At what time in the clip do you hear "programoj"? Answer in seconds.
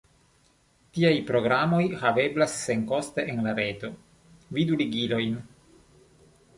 1.27-1.83